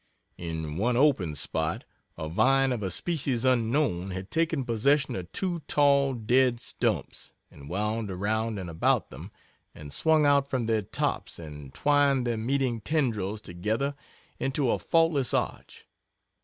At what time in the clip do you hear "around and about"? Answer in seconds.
8.09-9.11